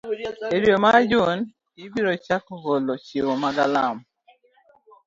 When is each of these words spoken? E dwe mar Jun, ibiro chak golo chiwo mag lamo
E 0.55 0.57
dwe 0.63 0.75
mar 0.83 0.95
Jun, 1.09 1.39
ibiro 1.83 2.11
chak 2.25 2.45
golo 2.63 2.93
chiwo 3.05 3.33
mag 3.43 3.57
lamo 3.73 4.03